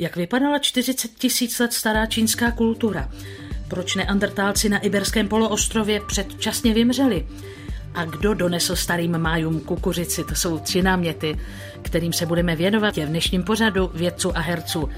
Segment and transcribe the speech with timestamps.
[0.00, 3.10] Jak vypadala 40 tisíc let stará čínská kultura?
[3.68, 7.26] Proč neandertálci na Iberském poloostrově předčasně vymřeli?
[7.94, 10.24] A kdo donesl starým májům kukuřici?
[10.24, 11.38] To jsou tři náměty,
[11.82, 14.88] kterým se budeme věnovat je v dnešním pořadu vědců a herců.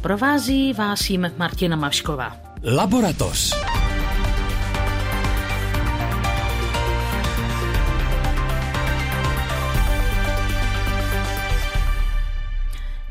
[0.00, 2.36] Provází vás jim Martina Mašková.
[2.64, 3.71] Laboratoř.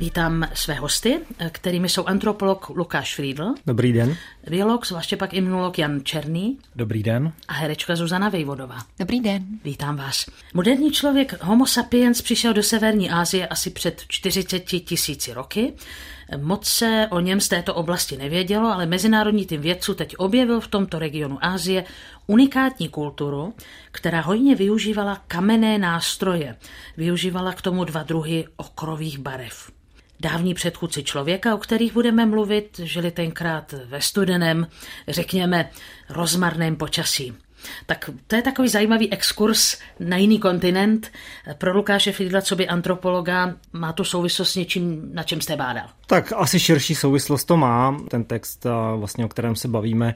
[0.02, 1.20] Vítám své hosty,
[1.52, 3.54] kterými jsou antropolog Lukáš Friedl.
[3.66, 4.18] Dobrý den.
[4.50, 6.58] Biolog, zvláště pak imunolog Jan Černý.
[6.76, 7.34] Dobrý den.
[7.48, 8.78] A herečka Zuzana Vejvodová.
[9.00, 9.46] Dobrý den.
[9.64, 10.26] Vítám vás.
[10.54, 15.74] Moderní člověk Homo sapiens přišel do severní Asie asi před 40 tisíci roky.
[16.38, 20.68] Moc se o něm z této oblasti nevědělo, ale Mezinárodní tým vědců teď objevil v
[20.68, 21.84] tomto regionu Asie
[22.28, 23.54] unikátní kulturu,
[23.92, 26.56] která hojně využívala kamenné nástroje.
[26.98, 29.72] Využívala k tomu dva druhy okrových barev.
[30.22, 34.68] Dávní předchůdci člověka, o kterých budeme mluvit, žili tenkrát ve studeném,
[35.08, 35.70] řekněme,
[36.10, 37.34] rozmarném počasí.
[37.86, 41.12] Tak to je takový zajímavý exkurs na jiný kontinent.
[41.58, 45.86] Pro Lukáše Fidla, co by antropologa, má to souvislost s něčím, na čem jste bádal?
[46.08, 47.98] Tak asi širší souvislost to má.
[48.08, 50.16] Ten text, vlastně, o kterém se bavíme,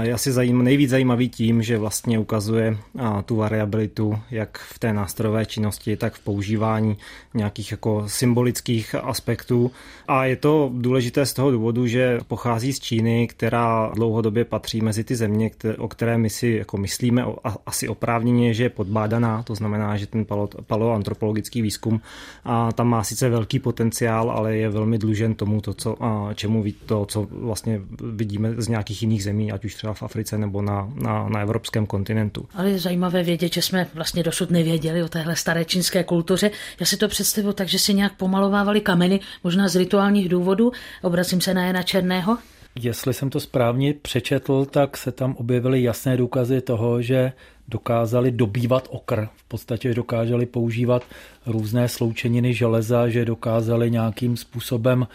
[0.00, 2.76] je asi zajím, nejvíc zajímavý tím, že vlastně ukazuje
[3.24, 6.96] tu variabilitu jak v té nástrojové činnosti, tak v používání
[7.34, 9.70] nějakých jako symbolických aspektů.
[10.08, 15.04] A je to důležité z toho důvodu, že pochází z Číny, která dlouhodobě patří mezi
[15.04, 17.24] ty země, o které my si jako myslíme
[17.66, 20.26] asi oprávněně, že je podbádaná, to znamená, že ten
[20.66, 22.00] paleoantropologický výzkum
[22.44, 26.64] a tam má sice velký potenciál, ale je velmi dlužen tomu, to, co, a čemu
[26.86, 27.80] to, co vlastně
[28.12, 31.86] vidíme z nějakých jiných zemí, ať už třeba v Africe nebo na, na, na evropském
[31.86, 32.48] kontinentu.
[32.54, 36.50] Ale je zajímavé vědět, že jsme vlastně dosud nevěděli o téhle staré čínské kultuře.
[36.80, 40.72] Já si to představuji tak, že si nějak pomalovávali kameny, možná z rituálních důvodů.
[41.02, 42.38] Obracím se na Jana Černého.
[42.74, 47.32] Jestli jsem to správně přečetl, tak se tam objevily jasné důkazy toho, že
[47.68, 49.28] dokázali dobývat okr.
[49.36, 51.02] V podstatě dokázali používat
[51.46, 55.06] různé sloučeniny železa, že dokázali nějakým způsobem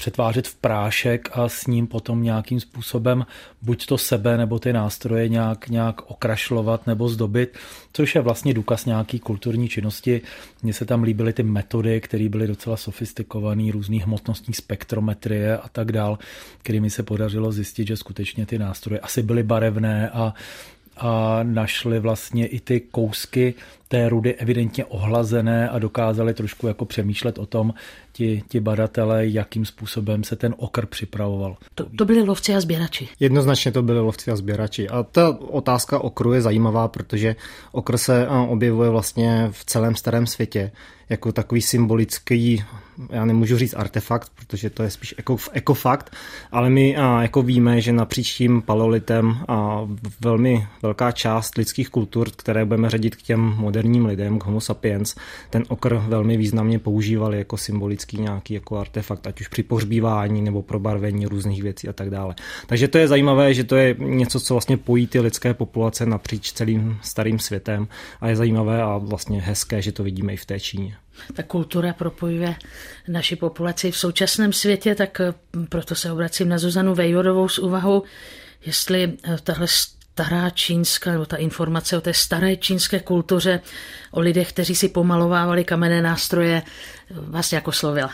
[0.00, 3.26] přetvářet v prášek a s ním potom nějakým způsobem
[3.62, 7.58] buď to sebe nebo ty nástroje nějak, nějak okrašlovat nebo zdobit,
[7.92, 10.20] což je vlastně důkaz nějaký kulturní činnosti.
[10.62, 15.92] Mně se tam líbily ty metody, které byly docela sofistikované, různý hmotnostní spektrometrie a tak
[15.92, 16.18] dál,
[16.62, 20.34] kterými se podařilo zjistit, že skutečně ty nástroje asi byly barevné a
[21.00, 23.54] a našli vlastně i ty kousky
[23.88, 27.74] té rudy evidentně ohlazené a dokázali trošku jako přemýšlet o tom
[28.12, 31.56] ti, ti badatelé, jakým způsobem se ten okr připravoval.
[31.74, 33.08] To, to byli lovci a sběrači.
[33.20, 34.88] Jednoznačně to byli lovci a sběrači.
[34.88, 37.36] A ta otázka okru je zajímavá, protože
[37.72, 40.70] okr se objevuje vlastně v celém starém světě
[41.10, 42.64] jako takový symbolický,
[43.10, 46.16] já nemůžu říct artefakt, protože to je spíš eko, ekofakt,
[46.52, 49.88] ale my a, jako víme, že napříč tím paleolitem a
[50.20, 55.14] velmi velká část lidských kultur, které budeme řadit k těm moderním lidem, k homo sapiens,
[55.50, 60.62] ten okr velmi významně používali jako symbolický nějaký jako artefakt, ať už při pohřbívání nebo
[60.62, 62.34] pro barvení různých věcí a tak dále.
[62.66, 66.52] Takže to je zajímavé, že to je něco, co vlastně pojí ty lidské populace napříč
[66.52, 67.88] celým starým světem
[68.20, 70.96] a je zajímavé a vlastně hezké, že to vidíme i v té Číně
[71.32, 72.54] ta kultura propojuje
[73.08, 75.20] naši populaci v současném světě, tak
[75.68, 78.02] proto se obracím na Zuzanu Vejvodovou s úvahou,
[78.66, 79.66] jestli eh, tahle
[80.12, 83.60] stará čínská, nebo ta informace o té staré čínské kultuře,
[84.10, 88.10] o lidech, kteří si pomalovávali kamenné nástroje, eh, vás jako slovila.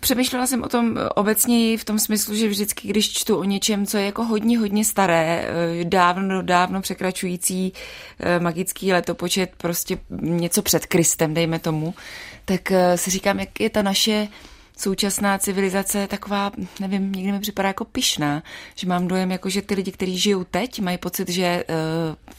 [0.00, 3.96] Přemýšlela jsem o tom obecně v tom smyslu, že vždycky, když čtu o něčem, co
[3.98, 5.48] je jako hodně, hodně staré,
[5.82, 7.72] dávno, dávno překračující
[8.20, 11.94] eh, magický letopočet, prostě něco před Kristem, dejme tomu,
[12.44, 14.28] tak eh, si říkám, jak je ta naše
[14.76, 18.42] současná civilizace taková, nevím, někdy mi připadá jako pyšná,
[18.74, 21.74] že mám dojem, jako že ty lidi, kteří žijou teď, mají pocit, že uh,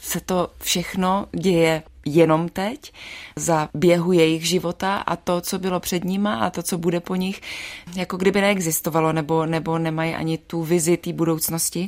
[0.01, 2.93] se to všechno děje jenom teď,
[3.35, 7.15] za běhu jejich života a to, co bylo před nima a to, co bude po
[7.15, 7.41] nich,
[7.95, 11.87] jako kdyby neexistovalo nebo, nebo nemají ani tu vizi té budoucnosti.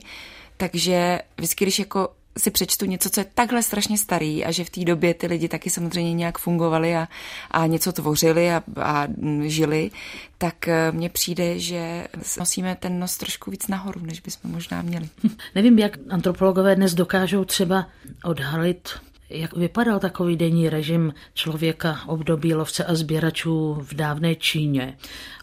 [0.58, 4.70] Takže vždycky, když jako si přečtu něco, co je takhle strašně starý a že v
[4.70, 7.08] té době ty lidi taky samozřejmě nějak fungovali a,
[7.52, 9.08] a něco tvořili a, a
[9.44, 9.92] žili,
[10.38, 12.08] tak eh, mně přijde, že
[12.40, 15.10] nosíme ten nos trošku víc nahoru, než bychom možná měli.
[15.56, 17.88] Nevím, jak antropologové dnes dokážou třeba
[18.24, 18.90] odhalit
[19.30, 24.98] jak vypadal takový denní režim člověka období lovce a sběračů v dávné Číně?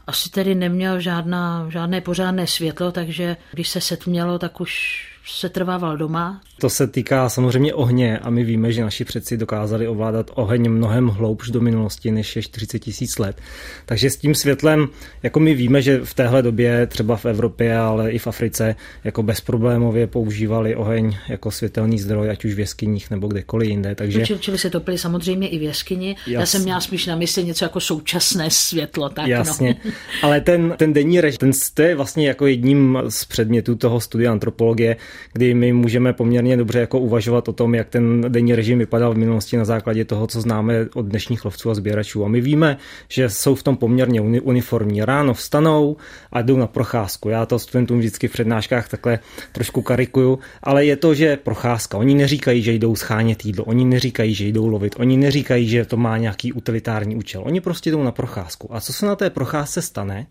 [0.07, 5.97] Asi tedy neměl žádná, žádné pořádné světlo, takže když se setmělo, tak už se trvával
[5.97, 6.41] doma.
[6.61, 11.09] To se týká samozřejmě ohně a my víme, že naši předci dokázali ovládat oheň mnohem
[11.09, 13.41] hloubš do minulosti, než je 40 tisíc let.
[13.87, 14.89] Takže s tím světlem,
[15.23, 19.23] jako my víme, že v téhle době třeba v Evropě, ale i v Africe, jako
[19.23, 23.95] bezproblémově používali oheň jako světelný zdroj, ať už v jeskyních nebo kdekoliv jinde.
[23.95, 24.27] Takže...
[24.27, 26.17] Čili, čili se topili samozřejmě i v jeskyni.
[26.19, 26.37] Jasně.
[26.37, 29.09] Já jsem měla spíš na mysli něco jako současné světlo.
[29.09, 29.31] Tak no.
[29.31, 29.91] Jasně, no.
[30.23, 34.33] ale ten, ten denní režim, ten, to je vlastně jako jedním z předmětů toho studia
[34.33, 34.97] antropologie,
[35.33, 39.19] kdy my můžeme poměrně dobře jako uvažovat o tom, jak ten denní režim vypadal v
[39.19, 42.25] minulosti na základě toho, co známe od dnešních lovců a sběračů.
[42.25, 42.77] A my víme,
[43.09, 45.05] že jsou v tom poměrně uniformní.
[45.05, 45.97] Ráno vstanou
[46.33, 47.29] a jdou na procházku.
[47.29, 49.19] Já to studentům vždycky v přednáškách takhle
[49.53, 51.99] trošku karikuju, ale je to, že procházka.
[51.99, 55.97] Oni neříkají, že jdou schánět jídlo, oni neříkají, že jdou lovit, oni neříkají, že to
[55.97, 57.43] má nějaký utilitární účel.
[57.45, 58.75] Oni prostě jdou na procházku.
[58.75, 60.27] A co se na té procházce stane,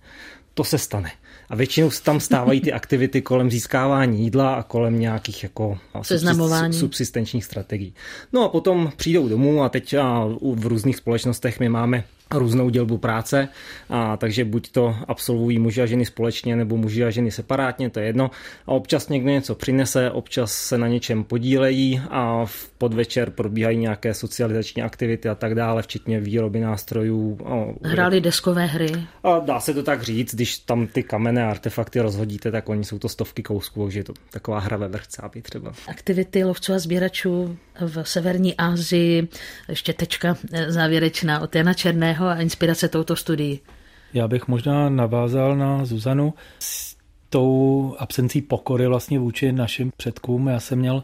[0.54, 1.12] to se stane.
[1.50, 5.78] A většinou tam stávají ty aktivity kolem získávání jídla a kolem nějakých jako
[6.72, 7.94] subsistenčních strategií.
[8.34, 9.96] No a potom přijdou domů a teď
[10.56, 13.47] v různých společnostech my máme různou dělbu práce,
[13.89, 18.00] a takže buď to absolvují muži a ženy společně, nebo muži a ženy separátně, to
[18.00, 18.31] je jedno.
[18.68, 24.13] A občas někdo něco přinese, občas se na něčem podílejí a v podvečer probíhají nějaké
[24.13, 27.38] socializační aktivity a tak dále, včetně výroby nástrojů.
[27.83, 28.91] Hráli deskové hry.
[29.24, 33.00] A dá se to tak říct, když tam ty kamenné artefakty rozhodíte, tak oni jsou
[33.00, 35.74] to stovky kousků, takže je to taková hra ve vrchcábí třeba.
[35.88, 39.27] Aktivity lovců a sběračů v severní Asii,
[39.69, 40.38] ještě tečka
[40.68, 43.60] závěrečná od Jana Černého, a inspirace touto studií?
[44.14, 46.96] Já bych možná navázal na Zuzanu s
[47.30, 50.48] tou absencí pokory vlastně vůči našim předkům.
[50.48, 51.04] Já jsem měl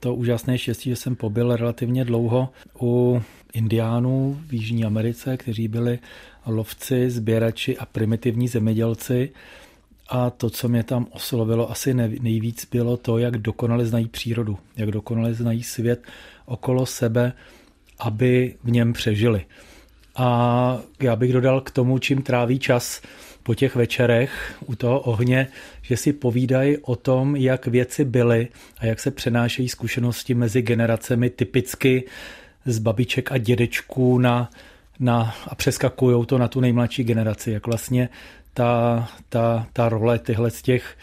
[0.00, 2.48] to úžasné štěstí, že jsem pobyl relativně dlouho
[2.80, 3.22] u
[3.52, 5.98] indiánů v Jižní Americe, kteří byli
[6.46, 9.30] lovci, sběrači a primitivní zemědělci.
[10.08, 14.90] A to, co mě tam oslovilo asi nejvíc, bylo to, jak dokonale znají přírodu, jak
[14.90, 16.02] dokonale znají svět
[16.46, 17.32] okolo sebe,
[17.98, 19.44] aby v něm přežili.
[20.16, 23.02] A já bych dodal k tomu, čím tráví čas
[23.42, 25.48] po těch večerech u toho ohně,
[25.82, 28.48] že si povídají o tom, jak věci byly
[28.78, 32.04] a jak se přenášejí zkušenosti mezi generacemi typicky
[32.64, 34.50] z babiček a dědečků na,
[35.00, 38.08] na, a přeskakují to na tu nejmladší generaci, jak vlastně
[38.54, 40.96] ta, ta, ta role tyhle z těch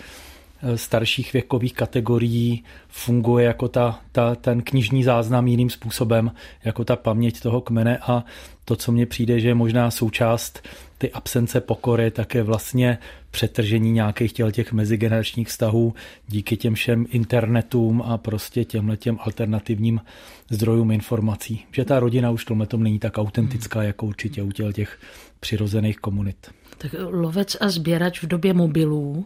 [0.76, 6.32] starších věkových kategorií funguje jako ta, ta, ten knižní záznam jiným způsobem,
[6.64, 8.24] jako ta paměť toho kmene a
[8.66, 10.68] to, co mně přijde, že je možná součást
[10.98, 12.98] ty absence pokory, tak je vlastně
[13.32, 15.94] přetržení nějakých těl těch mezigeneračních vztahů
[16.28, 20.02] díky těm všem internetům a prostě těmhle těm alternativním
[20.50, 21.66] zdrojům informací.
[21.72, 25.00] Že ta rodina už tomhle tom není tak autentická, jako určitě u těch
[25.40, 26.52] přirozených komunit.
[26.78, 29.26] Tak lovec a sběrač v době mobilů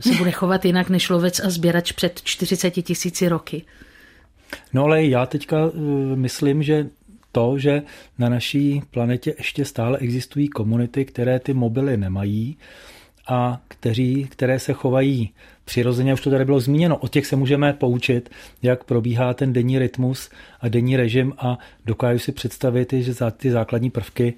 [0.00, 3.62] se bude chovat jinak než lovec a sběrač před 40 tisíci roky.
[4.72, 6.86] No ale já teďka eh, myslím, že
[7.32, 7.82] to, že
[8.18, 12.56] na naší planetě ještě stále existují komunity, které ty mobily nemají
[13.28, 15.30] a kteří, které se chovají
[15.64, 18.30] přirozeně, už to tady bylo zmíněno, o těch se můžeme poučit,
[18.62, 23.50] jak probíhá ten denní rytmus a denní režim a dokážu si představit, že za ty
[23.50, 24.34] základní prvky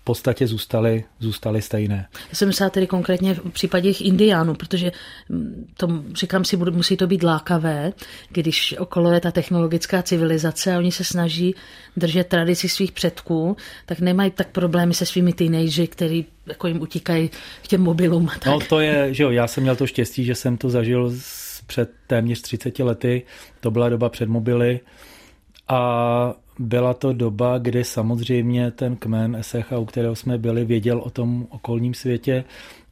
[0.00, 2.08] v podstatě zůstaly, zůstaly stejné.
[2.28, 4.92] Já jsem myslela tedy konkrétně v případě těch indiánů, protože
[5.28, 7.92] mm, to, říkám si, musí to být lákavé,
[8.28, 11.54] když okolo je ta technologická civilizace a oni se snaží
[11.96, 13.56] držet tradici svých předků,
[13.86, 17.30] tak nemají tak problémy se svými teenagery, který jako jim utíkají
[17.62, 18.26] k těm mobilům.
[18.26, 18.46] Tak.
[18.46, 21.14] No to je, že jo, já jsem měl to štěstí, že jsem to zažil
[21.66, 23.22] před téměř 30 lety,
[23.60, 24.80] to byla doba před mobily
[25.68, 31.10] a byla to doba, kdy samozřejmě ten kmen Esecha, u kterého jsme byli, věděl o
[31.10, 32.44] tom okolním světě,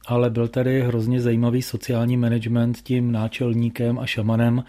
[0.07, 4.63] ale byl tady hrozně zajímavý sociální management tím náčelníkem a šamanem,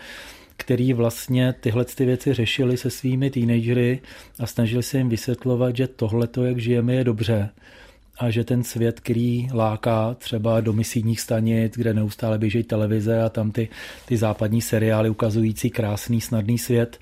[0.56, 4.00] který vlastně tyhle ty věci řešili se svými teenagery
[4.38, 7.50] a snažili se jim vysvětlovat, že tohle, jak žijeme, je dobře
[8.18, 13.28] a že ten svět, který láká třeba do misijních stanic, kde neustále běží televize a
[13.28, 13.68] tam ty,
[14.06, 16.98] ty západní seriály ukazující krásný, snadný svět,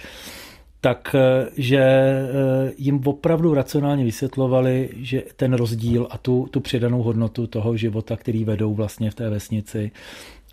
[0.80, 7.02] tak eh, že eh, jim opravdu racionálně vysvětlovali, že ten rozdíl a tu, tu přidanou
[7.02, 9.90] hodnotu toho života, který vedou vlastně v té vesnici.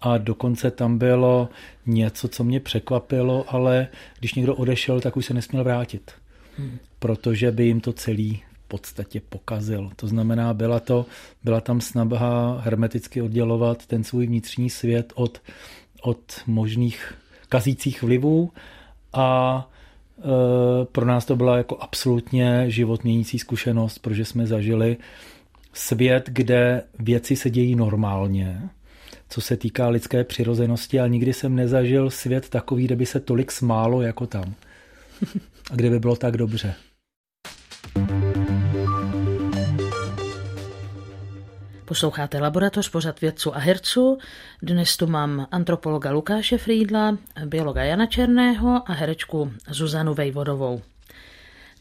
[0.01, 1.49] A dokonce tam bylo
[1.85, 3.87] něco, co mě překvapilo, ale
[4.19, 6.11] když někdo odešel, tak už se nesměl vrátit,
[6.57, 6.77] hmm.
[6.99, 9.89] protože by jim to celý v podstatě pokazil.
[9.95, 11.05] To znamená, byla, to,
[11.43, 15.41] byla tam snaha hermeticky oddělovat ten svůj vnitřní svět od,
[16.01, 17.13] od možných
[17.49, 18.51] kazících vlivů
[19.13, 19.69] a
[20.91, 24.97] pro nás to byla jako absolutně život měnící zkušenost, protože jsme zažili
[25.73, 28.69] svět, kde věci se dějí normálně,
[29.29, 33.51] co se týká lidské přirozenosti a nikdy jsem nezažil svět takový, kde by se tolik
[33.51, 34.53] smálo jako tam.
[35.71, 36.73] A kde by bylo tak dobře.
[41.85, 44.17] Posloucháte Laboratoř pořad vědců a herců.
[44.61, 50.81] Dnes tu mám antropologa Lukáše Frýdla, biologa Jana Černého a herečku Zuzanu Vejvodovou.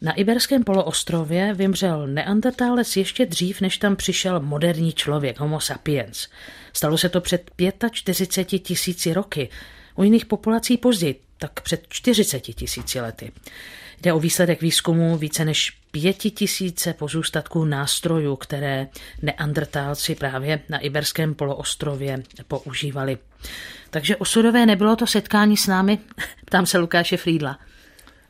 [0.01, 6.27] Na Iberském poloostrově vymřel neandertálec ještě dřív, než tam přišel moderní člověk, homo sapiens.
[6.73, 7.51] Stalo se to před
[7.91, 9.49] 45 tisíci roky,
[9.95, 13.31] u jiných populací později, tak před 40 tisíci lety.
[14.01, 18.87] Jde o výsledek výzkumu více než pěti tisíce pozůstatků nástrojů, které
[19.21, 23.17] neandrtálci právě na Iberském poloostrově používali.
[23.89, 25.99] Takže osudové nebylo to setkání s námi?
[26.45, 27.59] Ptám se Lukáše Frýdla.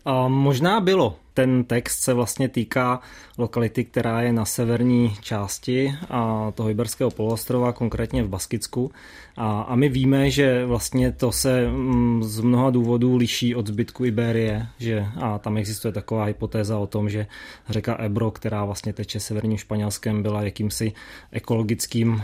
[0.05, 1.15] A možná bylo.
[1.33, 3.00] Ten text se vlastně týká
[3.38, 8.91] lokality, která je na severní části a toho Iberského poloostrova, konkrétně v Baskicku.
[9.38, 14.05] A, a my víme, že vlastně to se mm, z mnoha důvodů liší od zbytku
[14.05, 17.27] Iberie, že a tam existuje taková hypotéza o tom, že
[17.69, 20.93] řeka Ebro, která vlastně teče severním Španělskem, byla jakýmsi
[21.31, 22.24] ekologickým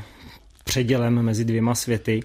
[0.63, 2.19] předělem mezi dvěma světy.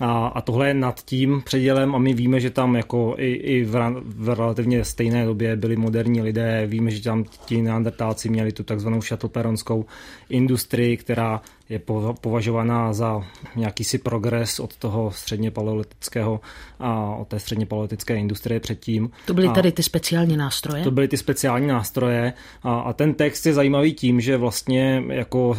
[0.00, 3.64] A, a tohle je nad tím předělem a my víme, že tam jako i, i
[3.64, 8.62] v, v relativně stejné době byli moderní lidé, víme, že tam ti neandertálci měli tu
[8.62, 9.84] takzvanou šatoperonskou
[10.28, 11.80] industrii, která je
[12.20, 13.24] považovaná za
[13.56, 16.40] nějaký si progres od toho středně paleolitického
[16.78, 19.10] a od té středně paleolitické industrie předtím.
[19.26, 20.84] To byly tady ty speciální nástroje?
[20.84, 22.32] To byly ty speciální nástroje
[22.62, 25.56] a, a ten text je zajímavý tím, že vlastně jako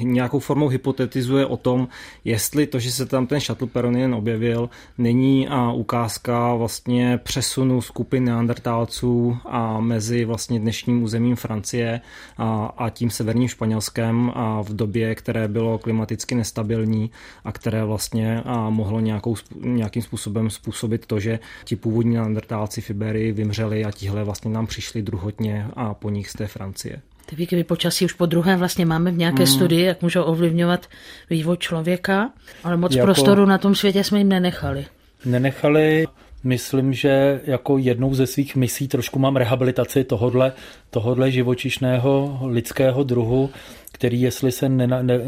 [0.00, 1.88] nějakou formou hypotetizuje o tom,
[2.24, 8.24] jestli to, že se tam ten shuttle Peronien objevil, není a ukázka vlastně přesunu skupin
[8.24, 12.00] neandertálců a mezi vlastně dnešním územím Francie
[12.38, 17.10] a, a tím severním Španělskem a v době, které bylo klimaticky nestabilní
[17.44, 22.90] a které vlastně a mohlo nějakou, nějakým způsobem způsobit to, že ti původní neandertálci v
[22.90, 27.02] Iberii vymřeli a tihle vlastně nám přišli druhotně a po nich z té Francie.
[27.32, 29.46] Ty výkyvy počasí už po druhé vlastně máme v nějaké mm.
[29.46, 30.86] studii, jak můžou ovlivňovat
[31.30, 32.30] vývoj člověka,
[32.64, 33.06] ale moc jako...
[33.06, 34.86] prostoru na tom světě jsme jim nenechali.
[35.24, 36.06] Nenechali,
[36.44, 40.52] myslím, že jako jednou ze svých misí trošku mám rehabilitaci tohodle,
[40.90, 43.50] tohodle živočišného lidského druhu,
[43.92, 45.18] který, jestli se ne, ne,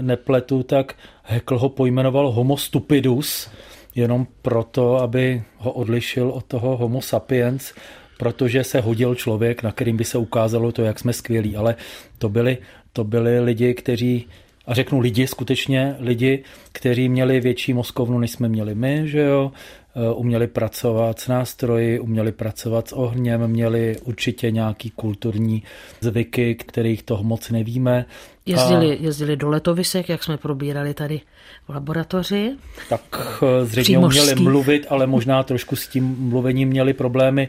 [0.00, 3.50] nepletu, tak Hekl ho pojmenoval Homo stupidus,
[3.94, 7.72] jenom proto, aby ho odlišil od toho Homo sapiens,
[8.18, 11.76] protože se hodil člověk, na kterým by se ukázalo to, jak jsme skvělí, ale
[12.18, 12.58] to byli,
[12.92, 14.26] to byli lidi, kteří
[14.66, 19.52] a řeknu lidi, skutečně lidi, kteří měli větší mozkovnu, než jsme měli my, že jo,
[19.96, 25.62] eh, uměli pracovat s nástroji, uměli pracovat s ohněm, měli určitě nějaký kulturní
[26.00, 28.04] zvyky, kterých toho moc nevíme.
[28.46, 29.02] Jezdili, a...
[29.02, 31.20] jezdili do letovisek, jak jsme probírali tady
[31.66, 32.52] v laboratoři.
[32.88, 33.02] Tak
[33.42, 37.48] eh, zřejmě uměli mluvit, ale možná trošku s tím mluvením měli problémy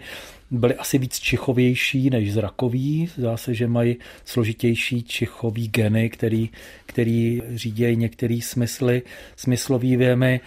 [0.51, 3.09] byli asi víc čichovější než zrakoví.
[3.17, 6.49] Zdá se, že mají složitější čichový geny, který,
[6.85, 9.01] který řídějí některé smysly,
[9.35, 10.41] smyslový věmy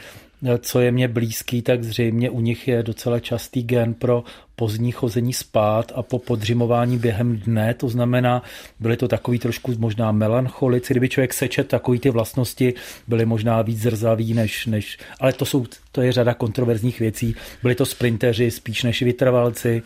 [0.58, 4.24] co je mě blízký, tak zřejmě u nich je docela častý gen pro
[4.56, 8.42] pozdní chození spát a po podřimování během dne, to znamená,
[8.80, 12.74] byly to takový trošku možná melancholici, kdyby člověk sečet takový ty vlastnosti,
[13.08, 17.74] byly možná víc zrzaví než, než ale to, jsou, to je řada kontroverzních věcí, byli
[17.74, 19.82] to sprinteři spíš než vytrvalci.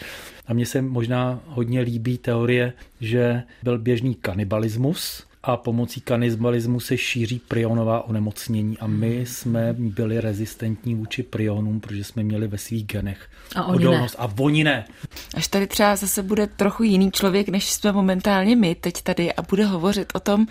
[0.46, 6.98] A mně se možná hodně líbí teorie, že byl běžný kanibalismus, a pomocí kanibalismu se
[6.98, 12.86] šíří prionová onemocnění a my jsme byli rezistentní vůči prionům, protože jsme měli ve svých
[12.86, 14.18] genech a oni odolnost.
[14.18, 14.24] Ne.
[14.24, 14.84] A oni ne.
[15.34, 19.42] Až tady třeba zase bude trochu jiný člověk, než jsme momentálně my teď tady a
[19.42, 20.46] bude hovořit o tom,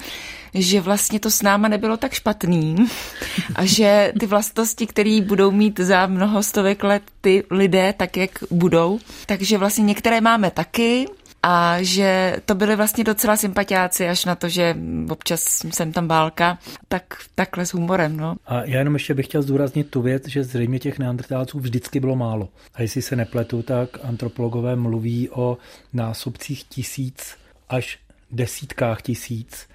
[0.54, 2.76] že vlastně to s náma nebylo tak špatný
[3.56, 8.32] a že ty vlastnosti, které budou mít za mnoho stovek let ty lidé, tak jak
[8.52, 11.08] budou, takže vlastně některé máme taky,
[11.44, 14.76] a že to byly vlastně docela sympatiáci, až na to, že
[15.10, 16.58] občas jsem tam válka,
[16.88, 17.04] tak
[17.36, 18.18] takhle s humorem.
[18.18, 18.36] No.
[18.46, 22.16] A já jenom ještě bych chtěl zdůraznit tu věc, že zřejmě těch neandertálců vždycky bylo
[22.16, 22.50] málo.
[22.74, 25.58] A jestli se nepletu, tak antropologové mluví o
[25.94, 27.36] násobcích tisíc
[27.70, 28.00] až
[28.32, 29.68] desítkách tisíc.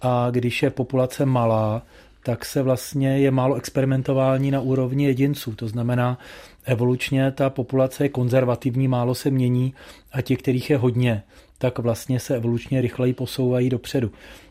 [0.00, 1.82] A když je populace malá,
[2.22, 5.54] tak se vlastně je málo experimentování na úrovni jedinců.
[5.54, 6.18] To znamená,
[6.64, 9.74] evolučně ta populace je konzervativní, málo se mění
[10.12, 11.22] a těch, kterých je hodně,
[11.58, 14.10] tak vlastně se evolučně rychleji posouvají dopředu.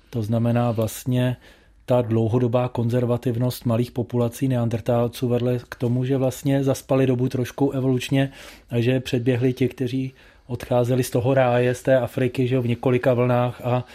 [0.09, 1.37] To znamená vlastně
[1.85, 8.31] ta dlouhodobá konzervativnost malých populací neandertálců vedle k tomu, že vlastně zaspali dobu trošku evolučně
[8.69, 10.13] a že předběhli ti, kteří
[10.47, 13.85] odcházeli z toho ráje, z té Afriky, že v několika vlnách a,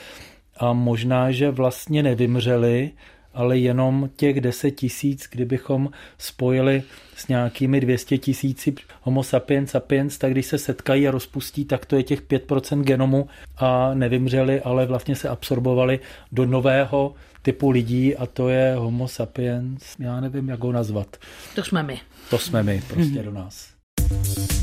[0.56, 2.90] a možná, že vlastně nevymřeli,
[3.34, 6.82] ale jenom těch 10 tisíc, kdybychom spojili
[7.16, 11.96] s nějakými 200 tisíci homo sapiens sapiens, tak když se setkají a rozpustí, tak to
[11.96, 16.00] je těch 5% genomu a nevymřeli, ale vlastně se absorbovali
[16.32, 21.16] do nového typu lidí a to je homo sapiens, já nevím, jak ho nazvat.
[21.54, 22.00] To jsme my.
[22.30, 23.68] To jsme my, prostě do nás.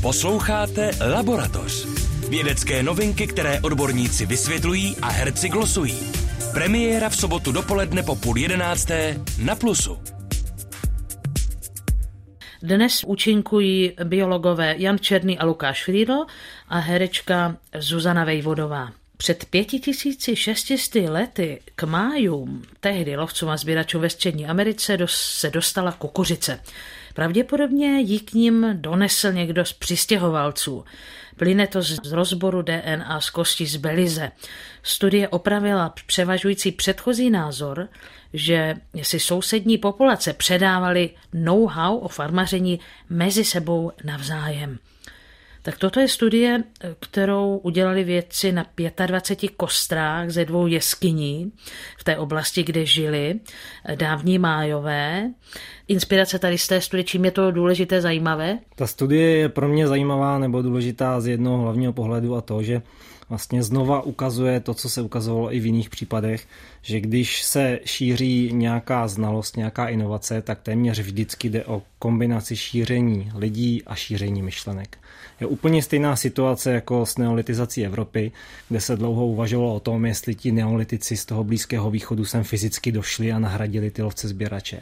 [0.02, 1.86] Posloucháte Laboratoř.
[2.28, 6.25] Vědecké novinky, které odborníci vysvětlují a herci glosují.
[6.52, 9.98] Premiéra v sobotu dopoledne po půl jedenácté na Plusu.
[12.62, 16.26] Dnes účinkují biologové Jan Černý a Lukáš Friedl
[16.68, 18.92] a herečka Zuzana Vejvodová.
[19.16, 26.60] Před 5600 lety k májům, tehdy lovcům a sběračům ve Střední Americe, se dostala kukuřice.
[27.16, 30.84] Pravděpodobně ji k ním donesl někdo z přistěhovalců.
[31.36, 34.32] Plyne to z rozboru DNA z kosti z Belize.
[34.82, 37.88] Studie opravila převažující předchozí názor,
[38.32, 42.80] že si sousední populace předávali know-how o farmaření
[43.10, 44.78] mezi sebou navzájem.
[45.66, 46.64] Tak toto je studie,
[47.00, 48.66] kterou udělali vědci na
[49.06, 51.52] 25 kostrách ze dvou jeskyní
[51.98, 53.34] v té oblasti, kde žili
[53.94, 55.30] dávní májové.
[55.88, 58.58] Inspirace tady z té studie, čím je to důležité, zajímavé?
[58.74, 62.82] Ta studie je pro mě zajímavá nebo důležitá z jednoho hlavního pohledu a to, že
[63.28, 66.46] vlastně znova ukazuje to, co se ukazovalo i v jiných případech,
[66.82, 73.32] že když se šíří nějaká znalost, nějaká inovace, tak téměř vždycky jde o kombinaci šíření
[73.34, 74.98] lidí a šíření myšlenek.
[75.40, 78.32] Je úplně stejná situace jako s neolitizací Evropy,
[78.68, 82.92] kde se dlouho uvažovalo o tom, jestli ti neolitici z toho Blízkého východu sem fyzicky
[82.92, 84.80] došli a nahradili ty lovce sběrače.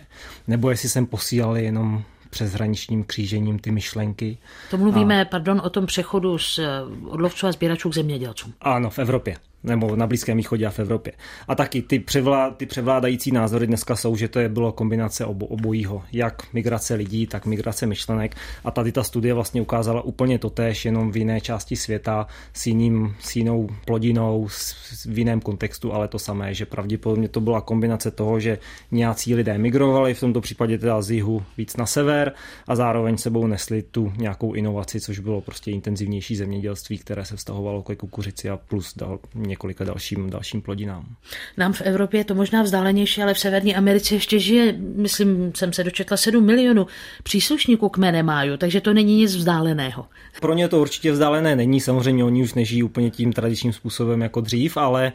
[0.48, 2.04] Nebo jestli sem posílali jenom
[2.34, 4.38] přeshraničním křížením ty myšlenky.
[4.70, 5.24] To mluvíme, a...
[5.24, 6.60] pardon, o tom přechodu z
[7.06, 8.54] odlovců a sběračů k zemědělcům.
[8.60, 11.12] Ano, v Evropě nebo na Blízkém východě a v Evropě.
[11.48, 15.46] A taky ty, převlá, ty převládající názory dneska jsou, že to je bylo kombinace obo,
[15.46, 18.36] obojího, jak migrace lidí, tak migrace myšlenek.
[18.64, 22.66] A tady ta studie vlastně ukázala úplně to též, jenom v jiné části světa, s,
[22.66, 27.60] jiným, s jinou plodinou, s, v jiném kontextu, ale to samé, že pravděpodobně to byla
[27.60, 28.58] kombinace toho, že
[28.90, 32.32] nějací lidé migrovali, v tomto případě teda z jihu víc na sever
[32.68, 37.82] a zároveň sebou nesli tu nějakou inovaci, což bylo prostě intenzivnější zemědělství, které se vztahovalo
[37.82, 39.18] ke kukuřici a plus dal
[39.54, 41.16] několika dalším, dalším plodinám.
[41.56, 45.72] Nám v Evropě je to možná vzdálenější, ale v Severní Americe ještě žije, myslím, jsem
[45.72, 46.86] se dočetla 7 milionů
[47.22, 50.06] příslušníků kmene máju, takže to není nic vzdáleného.
[50.40, 54.40] Pro ně to určitě vzdálené není, samozřejmě oni už nežijí úplně tím tradičním způsobem jako
[54.40, 55.12] dřív, ale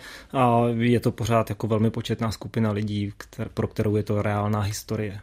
[0.77, 3.13] je to pořád jako velmi početná skupina lidí,
[3.53, 5.19] pro kterou je to reálná historie.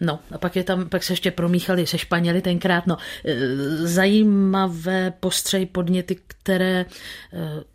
[0.00, 2.86] No a pak, je tam, pak se ještě promíchali se Španěli tenkrát.
[2.86, 3.36] No, e,
[3.86, 6.86] zajímavé postřej podněty, které e,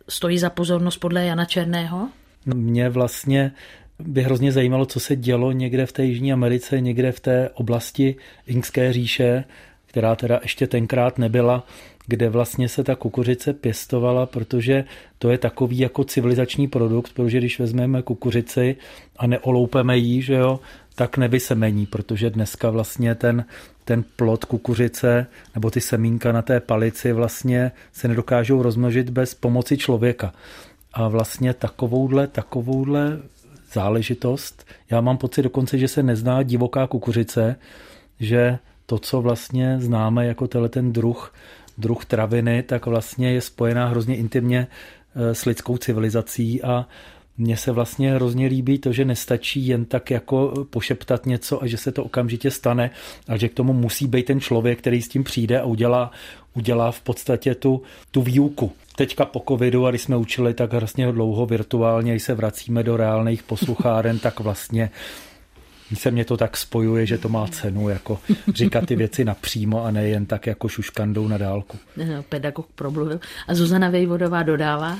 [0.08, 2.08] stojí za pozornost podle Jana Černého?
[2.46, 3.52] No, mě vlastně
[3.98, 8.16] by hrozně zajímalo, co se dělo někde v té Jižní Americe, někde v té oblasti
[8.46, 9.44] Inkské říše,
[9.88, 11.66] která teda ještě tenkrát nebyla,
[12.06, 14.84] kde vlastně se ta kukuřice pěstovala, protože
[15.18, 18.76] to je takový jako civilizační produkt, protože když vezmeme kukuřici
[19.16, 20.60] a neoloupeme ji, že jo,
[20.94, 23.44] tak nevysemení, protože dneska vlastně ten,
[23.84, 29.78] ten plod kukuřice nebo ty semínka na té palici vlastně se nedokážou rozmnožit bez pomoci
[29.78, 30.32] člověka.
[30.92, 33.18] A vlastně takovouhle, takovouhle
[33.72, 37.56] záležitost, já mám pocit dokonce, že se nezná divoká kukuřice,
[38.20, 41.34] že to, co vlastně známe jako tenhle ten druh,
[41.78, 44.66] druh traviny, tak vlastně je spojená hrozně intimně
[45.14, 46.86] eh, s lidskou civilizací a
[47.38, 51.76] mně se vlastně hrozně líbí to, že nestačí jen tak jako pošeptat něco a že
[51.76, 52.90] se to okamžitě stane
[53.28, 56.10] a že k tomu musí být ten člověk, který s tím přijde a udělá,
[56.54, 58.72] udělá v podstatě tu, tu výuku.
[58.96, 62.96] Teďka po covidu, a když jsme učili tak hrozně dlouho virtuálně, když se vracíme do
[62.96, 64.90] reálných poslucháren, tak vlastně
[65.94, 68.20] se mě to tak spojuje, že to má cenu, jako
[68.54, 71.78] říkat ty věci napřímo a nejen tak jako šuškandou na dálku.
[72.28, 73.20] Pedagog promluvil.
[73.48, 74.98] A Zuzana Vejvodová dodává?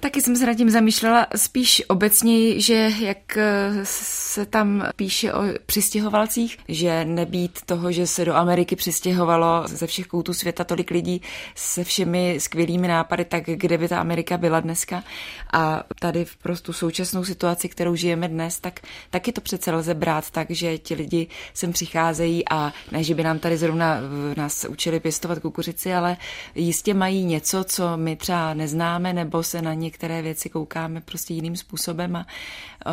[0.00, 5.42] Taky jsem se nad tím zamýšlela spíš obecně, že jak eh, se tam píše o
[5.66, 11.22] přistěhovalcích, že nebýt toho, že se do Ameriky přistěhovalo ze všech koutů světa tolik lidí
[11.54, 15.04] se všemi skvělými nápady, tak kde by ta Amerika byla dneska.
[15.52, 20.30] A tady v prostu současnou situaci, kterou žijeme dnes, tak taky to přece lze brát
[20.30, 24.00] tak, že ti lidi sem přicházejí a ne, že by nám tady zrovna
[24.36, 26.16] nás učili pěstovat kukuřici, ale
[26.54, 31.56] jistě mají něco, co my třeba neznáme nebo se na některé věci koukáme prostě jiným
[31.56, 32.26] způsobem a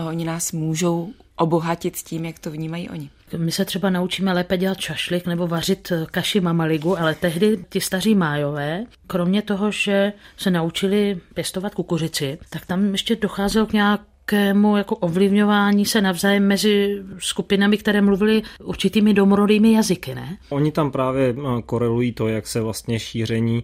[0.05, 3.09] oni nás můžou obohatit s tím, jak to vnímají oni.
[3.37, 8.15] My se třeba naučíme lépe dělat čašlik nebo vařit kaši mamaligu, ale tehdy ti staří
[8.15, 14.77] májové, kromě toho, že se naučili pěstovat kukuřici, tak tam ještě docházelo k nějak nějakému
[14.77, 20.37] jako ovlivňování se navzájem mezi skupinami, které mluvily určitými domorodými jazyky, ne?
[20.49, 21.35] Oni tam právě
[21.65, 23.63] korelují to, jak se vlastně šíření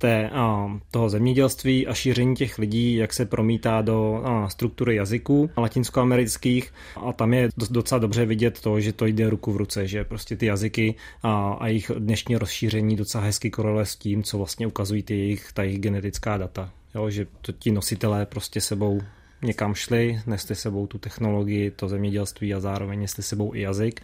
[0.00, 5.50] té, a, toho zemědělství a šíření těch lidí, jak se promítá do a, struktury jazyků
[5.56, 10.04] latinskoamerických a tam je docela dobře vidět to, že to jde ruku v ruce, že
[10.04, 14.66] prostě ty jazyky a, a jejich dnešní rozšíření docela hezky koreluje s tím, co vlastně
[14.66, 16.70] ukazují ty jejich, ta jejich genetická data.
[16.94, 19.00] Jo, že to ti nositelé prostě sebou
[19.42, 24.00] někam šli, nesli sebou tu technologii, to zemědělství a zároveň nesli sebou i jazyk.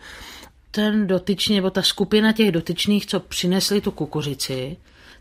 [0.70, 4.76] Ten dotyčný, nebo ta skupina těch dotyčných, co přinesli tu kukuřici,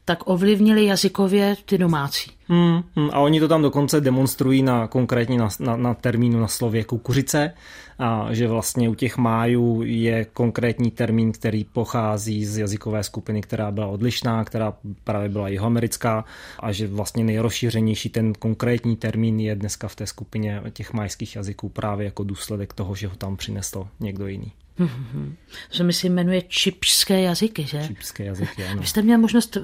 [0.06, 2.32] tak ovlivnili jazykově ty domácí.
[2.48, 6.48] Hmm, hmm, a oni to tam dokonce demonstrují na konkrétně na, na, na termínu na
[6.48, 7.54] slově kukuřice,
[8.00, 13.72] a že vlastně u těch májů je konkrétní termín, který pochází z jazykové skupiny, která
[13.72, 16.26] byla odlišná, která právě byla jihoamerická
[16.60, 21.70] a že vlastně nejrozšířenější ten konkrétní termín je dneska v té skupině těch majských jazyků
[21.70, 24.52] právě jako důsledek toho, že ho tam přinesl někdo jiný.
[24.79, 25.33] Mm-hmm.
[25.69, 27.83] To se myslím jmenuje čipské jazyky, že?
[27.88, 28.81] Čipské jazyky, ano.
[28.81, 29.57] Vy jste měl možnost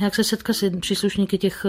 [0.00, 1.66] jak se setkat s příslušníky těch,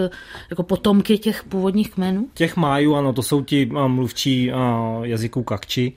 [0.50, 2.28] jako potomky těch původních kmenů?
[2.34, 4.52] Těch májů, ano, to jsou ti mluvčí
[5.02, 5.96] jazyků kakči,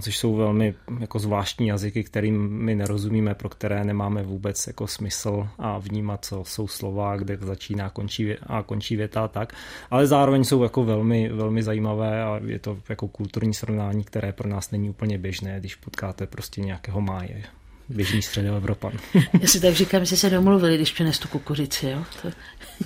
[0.00, 5.48] což jsou velmi jako zvláštní jazyky, kterým my nerozumíme, pro které nemáme vůbec jako smysl
[5.58, 9.54] a vnímat, co jsou slova, kde začíná končí a končí věta a tak.
[9.90, 14.48] Ale zároveň jsou jako velmi, velmi zajímavé a je to jako kulturní srovnání, které pro
[14.48, 17.42] nás není úplně běžné, když potkáte prostě nějakého máje
[17.88, 18.92] běžný středoevropan.
[19.40, 21.86] Já si tak říkám, že se domluvili, když přines tu kukuřici.
[21.86, 22.04] Jo?
[22.22, 22.30] To...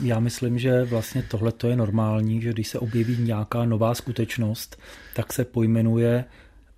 [0.03, 4.81] Já myslím, že vlastně tohle je normální, že když se objeví nějaká nová skutečnost,
[5.15, 6.25] tak se pojmenuje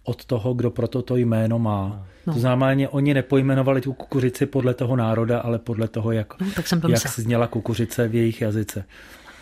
[0.04, 2.06] od toho, kdo proto to jméno má.
[2.26, 2.34] No.
[2.34, 6.68] To znamená, oni nepojmenovali tu kukuřici podle toho národa, ale podle toho, jak, no, tak
[6.68, 8.84] jsem jak zněla kukuřice v jejich jazyce.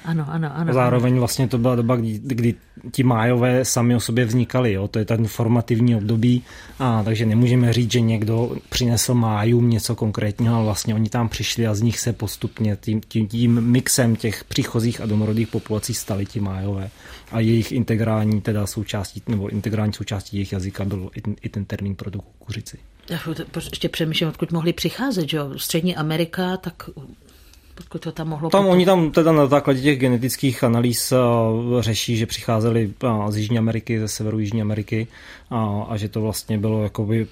[0.05, 0.73] Ano, ano, ano.
[0.73, 2.55] Zároveň vlastně to byla doba, kdy, kdy
[2.93, 4.89] ti májové sami o sobě vznikali, jo?
[4.89, 6.43] to je ten formativní období,
[6.79, 11.67] a, takže nemůžeme říct, že někdo přinesl májům něco konkrétního, ale vlastně oni tam přišli
[11.67, 16.27] a z nich se postupně tím, tím, tím mixem těch příchozích a domorodých populací stali
[16.27, 16.91] ti májové.
[17.33, 21.95] A jejich integrální teda součástí, nebo integrální součástí jejich jazyka byl i, i ten termín
[21.95, 22.79] pro tu kukuřici.
[23.11, 23.19] Já
[23.55, 25.51] ještě přemýšlím, odkud mohli přicházet, že jo?
[25.57, 26.91] Střední Amerika, tak
[27.81, 28.73] Odkud to tam mohlo Tam potom...
[28.73, 31.13] oni tam teda na základě těch genetických analýz
[31.81, 32.93] řeší, že přicházeli
[33.29, 35.07] z Jižní Ameriky, ze severu Jižní Ameriky
[35.51, 37.27] a, a že to vlastně bylo jakoby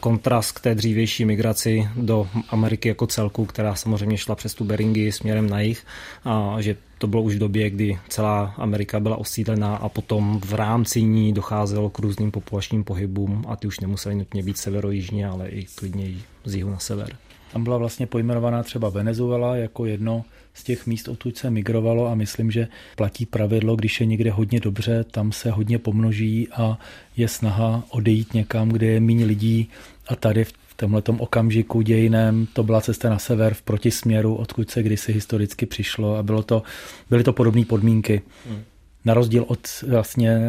[0.00, 5.12] kontrast k té dřívější migraci do Ameriky jako celku, která samozřejmě šla přes tu Beringy
[5.12, 5.86] směrem na jih
[6.24, 10.54] a že to bylo už v době, kdy celá Amerika byla osídlená a potom v
[10.54, 15.48] rámci ní docházelo k různým populačním pohybům a ty už nemuseli nutně být severo-jižně, ale
[15.48, 17.16] i klidně z jihu na sever.
[17.52, 22.14] Tam byla vlastně pojmenovaná třeba Venezuela jako jedno z těch míst, odtud se migrovalo a
[22.14, 26.78] myslím, že platí pravidlo, když je někde hodně dobře, tam se hodně pomnoží a
[27.16, 29.68] je snaha odejít někam, kde je méně lidí
[30.08, 34.82] a tady v tomhle okamžiku dějiném to byla cesta na sever v protisměru, odkud se
[34.82, 36.62] kdysi historicky přišlo a bylo to,
[37.10, 38.22] byly to podobné podmínky.
[38.48, 38.62] Hmm.
[39.04, 40.40] Na rozdíl od vlastně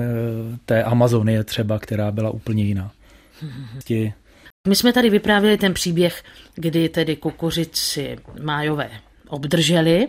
[0.66, 2.92] té Amazonie třeba, která byla úplně jiná.
[3.84, 4.14] Ti
[4.68, 6.24] my jsme tady vyprávěli ten příběh,
[6.56, 8.92] kdy tedy kukuřici májové
[9.28, 10.08] obdrželi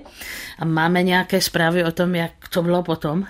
[0.58, 3.26] a máme nějaké zprávy o tom, jak to bylo potom?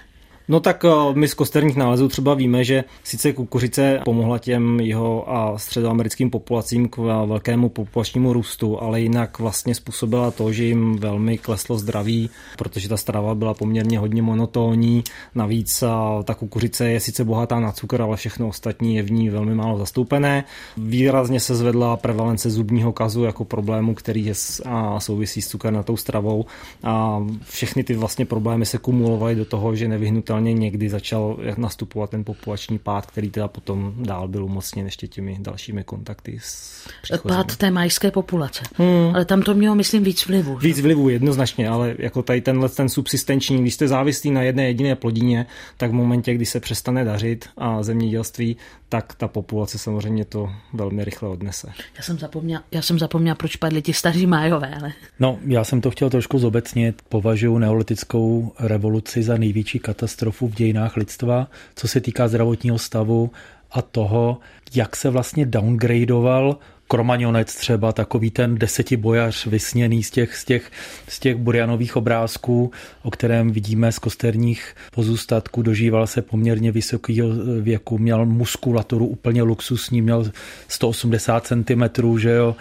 [0.49, 5.33] No tak eh, my z kosterních nálezů třeba víme, že sice kukuřice pomohla těm jeho
[5.33, 11.39] a středoamerickým populacím k velkému populačnímu růstu, ale jinak vlastně způsobila to, že jim velmi
[11.39, 15.05] kleslo zdraví, protože ta strava byla poměrně hodně monotónní.
[15.35, 15.89] Navíc eh,
[16.25, 19.79] ta kukuřice je sice bohatá na cukr, ale všechno ostatní je v ní velmi málo
[19.79, 20.45] zastoupené.
[20.77, 26.47] Výrazně se zvedla prevalence zubního kazu jako problému, který je a souvisí s cukernatou stravou.
[26.83, 32.11] A všechny ty vlastně problémy se kumulovaly do toho, že nevyhnutelně pochopitelně někdy začal nastupovat
[32.11, 36.89] ten populační pád, který teda potom dál byl umocněn ještě těmi dalšími kontakty s
[37.29, 38.63] Pád té majské populace.
[38.77, 39.15] Hmm.
[39.15, 40.57] Ale tam to mělo, myslím, víc vlivu.
[40.57, 44.97] Víc vlivu, jednoznačně, ale jako tady tenhle ten subsistenční, když jste závislí na jedné jediné
[44.97, 48.57] plodině, tak v momentě, kdy se přestane dařit a zemědělství,
[48.93, 51.69] tak ta populace samozřejmě to velmi rychle odnese.
[51.97, 54.93] Já jsem zapomněl, já jsem zapomněl proč padli ti staří májové, ale...
[55.21, 57.03] No, já jsem to chtěl trošku zobecnit.
[57.09, 63.31] Považuji neolitickou revoluci za největší katastrofu v dějinách lidstva, co se týká zdravotního stavu
[63.71, 64.39] a toho,
[64.75, 66.59] jak se vlastně downgradeoval
[66.93, 70.71] Kromaňonec třeba, takový ten desetibojař vysněný z těch, z těch,
[71.09, 72.71] z těch burianových obrázků,
[73.03, 77.29] o kterém vidíme z kosterních pozůstatků, dožíval se poměrně vysokého
[77.61, 80.31] věku, měl muskulaturu úplně luxusní, měl
[80.69, 82.57] 180 cm, že jo,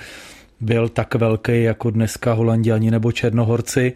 [0.61, 3.93] byl tak velký jako dneska holanděni nebo černohorci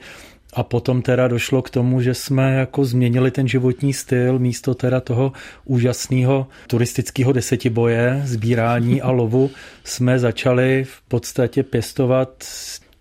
[0.55, 5.01] A potom teda došlo k tomu, že jsme jako změnili ten životní styl místo teda
[5.01, 5.31] toho
[5.65, 9.51] úžasného turistického desetiboje, sbírání a lovu.
[9.83, 12.43] Jsme začali v podstatě pěstovat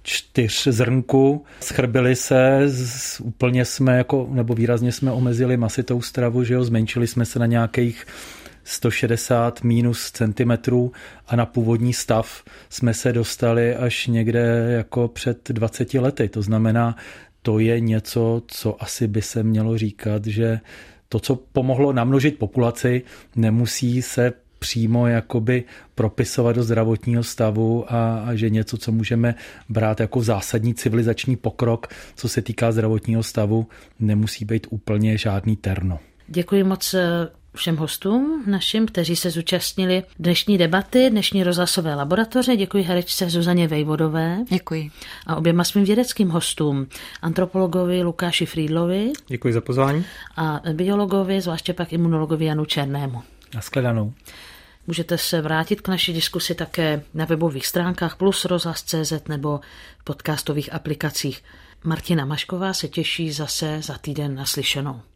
[0.03, 6.55] čtyř zrnku, schrbili se, z, úplně jsme jako, nebo výrazně jsme omezili masitou stravu, že
[6.55, 8.07] jo, zmenšili jsme se na nějakých
[8.65, 10.93] 160 minus centimetrů
[11.27, 16.29] a na původní stav jsme se dostali až někde jako před 20 lety.
[16.29, 16.97] To znamená,
[17.45, 20.61] to je něco, co asi by se mělo říkat, že
[21.09, 23.03] to, co pomohlo namnožit populaci,
[23.37, 29.35] nemusí se přímo jakoby propisovat do zdravotního stavu a, a že něco, co můžeme
[29.69, 33.67] brát jako zásadní civilizační pokrok, co se týká zdravotního stavu,
[34.01, 35.99] nemusí být úplně žádný terno.
[36.27, 42.57] Děkuji moc eh, všem hostům našim, kteří se zúčastnili dnešní debaty, dnešní rozhlasové laboratoře.
[42.57, 44.39] Děkuji herečce Zuzaně Vejvodové.
[44.51, 44.91] Děkuji.
[45.27, 46.87] A oběma svým vědeckým hostům,
[47.23, 49.13] antropologovi Lukáši Friedlovi.
[49.27, 50.05] Děkuji za pozvání.
[50.37, 53.23] A biologovi, zvláště pak imunologovi Janu Černému.
[53.55, 54.13] Naschledanou.
[54.87, 59.61] Můžete se vrátit k naší diskusi také na webových stránkách plus rozhlas.cz nebo
[59.99, 61.43] v podcastových aplikacích.
[61.85, 65.01] Martina Mašková se těší zase za týden naslyšenou.